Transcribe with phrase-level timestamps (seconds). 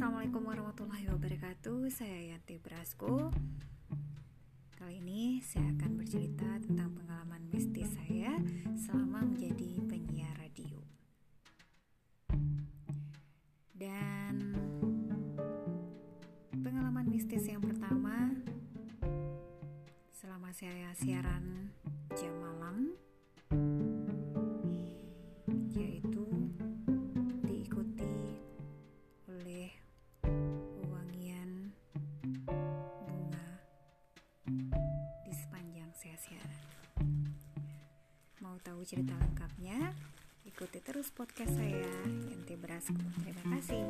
[0.00, 1.92] Assalamualaikum warahmatullahi wabarakatuh.
[1.92, 3.36] Saya Yanti Brasko
[4.72, 8.40] Kali ini saya akan bercerita tentang pengalaman mistis saya
[8.80, 10.80] Selama menjadi penyiar radio.
[13.76, 14.56] Dan
[16.64, 18.32] Pengalaman mistis yang pertama
[20.16, 21.76] Selama saya siaran
[22.16, 22.89] jam malam
[35.24, 36.64] di sepanjang saya siaran.
[38.42, 39.94] Mau tahu cerita lengkapnya?
[40.48, 41.86] Ikuti terus podcast saya,
[42.32, 42.98] Ente Brasku.
[43.22, 43.82] Terima kasih.